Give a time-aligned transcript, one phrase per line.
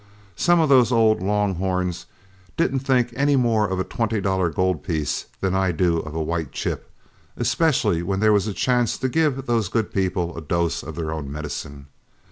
[0.35, 2.07] Some of those old long horns
[2.57, 6.23] didn't think any more of a twenty dollar gold piece than I do of a
[6.23, 6.89] white chip,
[7.37, 11.11] especially when there was a chance to give those good people a dose of their
[11.13, 11.85] own medicine.